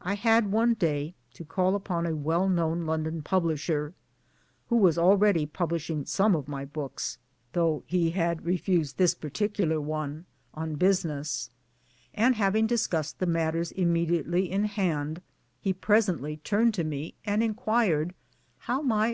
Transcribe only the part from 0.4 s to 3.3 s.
one day, to call upon a well known London